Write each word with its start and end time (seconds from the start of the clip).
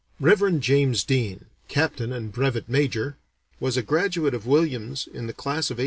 Rev. 0.19 0.59
James 0.59 1.03
Deane, 1.03 1.45
Captain 1.67 2.11
and 2.11 2.31
Brevet 2.31 2.67
Major, 2.67 3.17
was 3.59 3.77
a 3.77 3.83
graduate 3.83 4.33
of 4.33 4.47
Williams 4.47 5.05
in 5.05 5.27
the 5.27 5.31
class 5.31 5.69
of 5.69 5.75
1857. 5.77 5.79